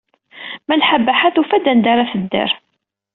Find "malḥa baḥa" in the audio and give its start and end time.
0.67-1.29